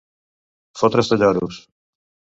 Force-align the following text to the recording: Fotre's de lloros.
Fotre's 0.81 1.13
de 1.13 1.21
lloros. 1.23 1.63